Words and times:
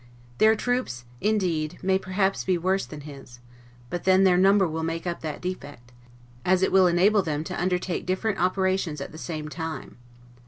Their 0.39 0.55
troops, 0.55 1.05
indeed, 1.21 1.77
may 1.83 1.99
perhaps 1.99 2.43
be 2.43 2.57
worse 2.57 2.87
than 2.87 3.01
his; 3.01 3.37
but 3.91 4.03
then 4.03 4.23
their 4.23 4.35
number 4.35 4.67
will 4.67 4.81
make 4.81 5.05
up 5.05 5.21
that 5.21 5.41
defect, 5.43 5.91
as 6.43 6.63
it 6.63 6.71
will 6.71 6.87
enable 6.87 7.21
them 7.21 7.43
to 7.43 7.61
undertake 7.61 8.07
different 8.07 8.39
operations 8.39 8.99
at 8.99 9.11
the 9.11 9.19
same 9.19 9.47
time. 9.47 9.97